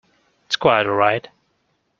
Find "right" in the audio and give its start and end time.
0.95-1.27